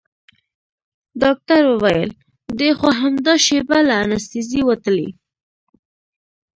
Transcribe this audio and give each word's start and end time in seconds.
ډاکتر 1.21 1.61
وويل 1.71 2.09
دى 2.59 2.69
خو 2.77 2.87
همدا 2.99 3.33
شېبه 3.45 3.79
له 3.87 3.95
انستيزي 4.05 4.61
وتلى. 4.69 5.07